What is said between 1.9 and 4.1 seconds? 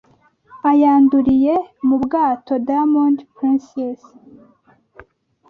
bwato Diamond Princess